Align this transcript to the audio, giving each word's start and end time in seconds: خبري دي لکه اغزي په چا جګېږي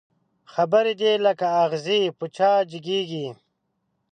خبري 0.53 0.93
دي 1.01 1.11
لکه 1.25 1.47
اغزي 1.63 2.01
په 2.17 2.25
چا 2.37 2.51
جګېږي 2.71 3.27